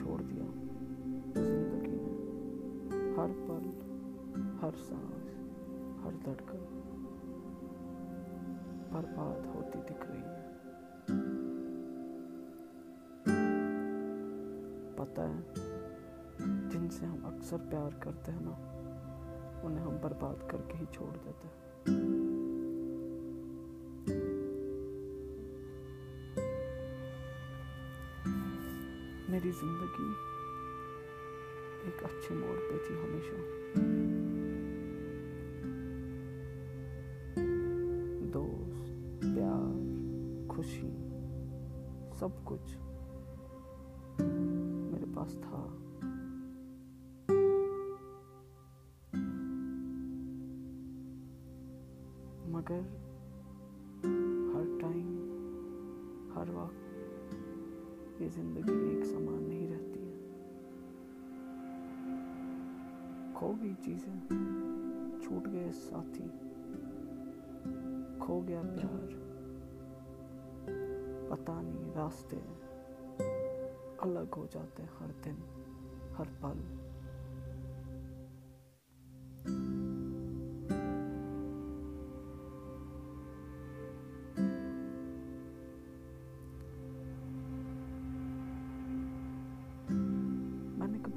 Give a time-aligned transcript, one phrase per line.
[0.00, 0.44] दिया।
[1.42, 3.64] ज़िंदगी ने हर पल,
[4.62, 5.26] हर सांस,
[6.04, 6.68] हर धड़कन
[8.92, 10.52] बर्बाद होती दिख रही है।
[14.96, 15.44] पता है,
[16.68, 18.50] जिनसे हम अक्सर प्यार करते हैं ना,
[19.64, 22.21] उन्हें हम बर्बाद करके ही छोड़ देते हैं।
[29.32, 30.06] मेरी ज़िंदगी
[31.88, 33.36] एक अच्छे मोड़ पे थी हमेशा।
[38.30, 38.92] दोस्त,
[39.24, 39.70] प्यार,
[40.50, 40.90] खुशी,
[42.20, 42.76] सब कुछ
[44.92, 45.62] मेरे पास था।
[52.52, 53.11] मगर
[58.22, 60.12] ये ज़िंदगी एक समान नहीं रहती है।
[63.34, 64.18] खो गई चीज़ें,
[65.22, 66.28] छूट गए साथी,
[68.18, 69.08] खो गया प्यार,
[71.30, 72.36] पता नहीं, रास्ते
[74.02, 75.42] अलग हो जाते हर दिन,
[76.16, 76.81] हर पल।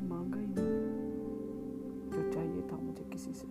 [0.00, 3.46] कभी मांगा ही नहीं जो चाहिए था मुझे किसी से।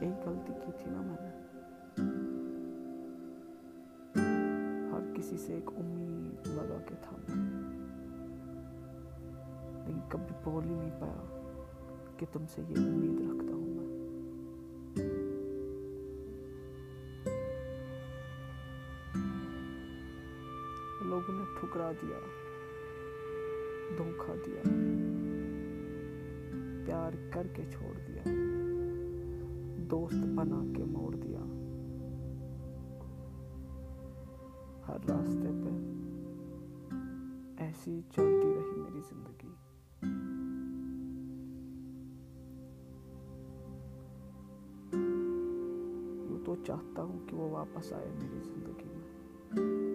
[0.00, 1.32] यही गलती की थी ना मैंने।
[4.92, 7.16] हर किसी से एक उम्मीद लगा के था
[9.86, 11.22] लेकिन कभी बोल ही नहीं पाया
[12.20, 13.47] कि तुमसे ये उम्मीद रखता।
[21.18, 22.18] लोगों ने ठुकरा दिया,
[23.96, 24.62] धोखा दिया,
[26.84, 28.22] प्यार करके छोड़ दिया,
[29.88, 31.40] दोस्त बना के मोड़ दिया।
[34.86, 35.74] हर रास्ते पे
[37.64, 39.52] ऐसी चलती रही मेरी ज़िंदगी।
[46.46, 49.87] तो चाहता हूँ कि वो वापस आए मेरी ज़िंदगी में।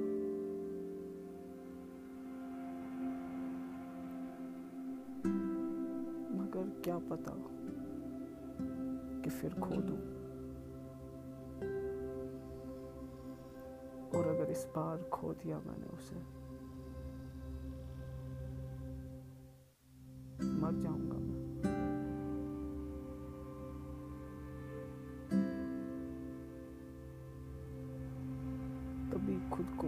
[6.84, 7.34] क्या पता
[9.22, 9.98] कि फिर खो दूँ।
[14.12, 16.16] और अगर इस बार खो दिया मैंने उसे,
[20.46, 21.62] मर जाऊँगा मैं।
[29.12, 29.88] तभी खुद को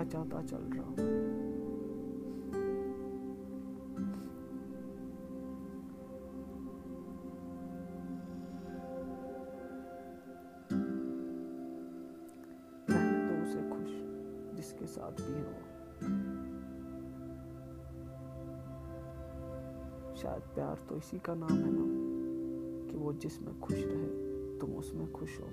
[0.00, 1.57] बचाता चल रहा हूँ।
[14.78, 15.52] जिसके साथ भी हो।
[20.16, 21.86] शायद प्यार तो इसी का नाम है ना,
[22.90, 24.06] कि वो जिसमें खुश रहे,
[24.58, 25.46] तुम उसमें खुश हो।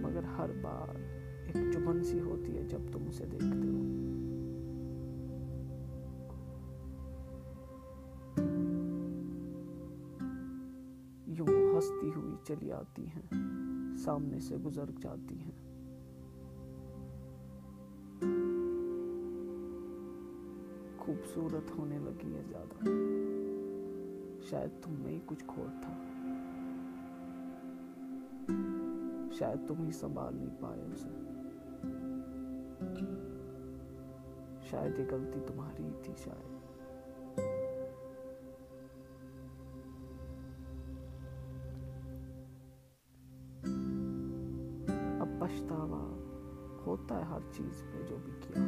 [0.00, 0.96] मगर हर बार
[1.48, 4.23] एक चुभन सी होती है जब तुम उसे देखते हो।
[12.44, 13.28] चली आती हैं,
[13.96, 15.54] सामने से गुजर जाती हैं।
[20.98, 22.76] खूबसूरत होने लगी है ज़्यादा।
[24.46, 25.94] शायद तुम में ही कुछ खोट था।
[29.38, 31.12] शायद तुम ही संभाल नहीं पाए उसे।
[34.70, 36.53] शायद ये गलती तुम्हारी ही थी शायद।
[45.54, 45.98] पछतावा
[46.86, 48.62] होता है हर चीज़ पे जो भी किया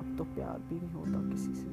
[0.00, 1.70] अब तो प्यार भी नहीं होता किसी से।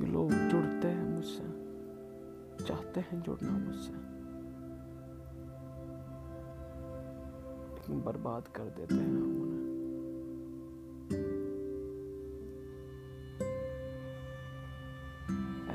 [0.00, 1.44] ये लोग जुड़ते हैं मुझसे,
[2.64, 4.15] चाहते हैं जुड़ना मुझसे।
[7.94, 9.56] बर्बाद कर देते हैं हम उन्हें।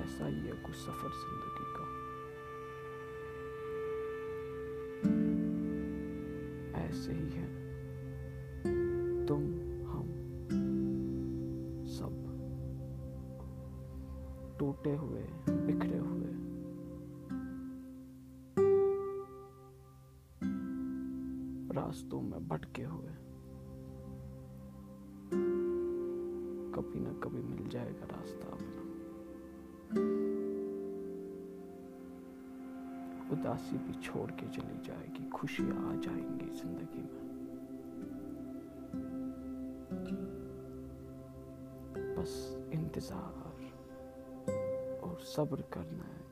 [0.04, 2.02] ऐसा ही है कुछ सफ़र ज़िंदगी का।
[6.82, 7.62] ऐसे ही है।
[9.26, 9.42] तुम,
[9.88, 10.08] हम,
[11.86, 12.32] सब
[14.60, 16.51] टूटे हुए, बिखरे हुए
[21.92, 23.14] रास्तों में भटके हुए।
[26.76, 28.84] कभी ना कभी मिल जाएगा रास्ता अपना।
[33.32, 37.28] उदासी भी छोड़ के चली जाएगी खुशियाँ आ जाएँगी ज़िंदगी में।
[42.16, 42.34] बस
[42.74, 43.34] इंतज़ार
[45.04, 46.31] और सब्र करना है।